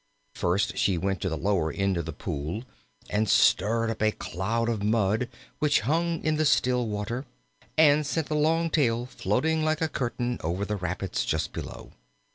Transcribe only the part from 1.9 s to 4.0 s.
of the pool and stirred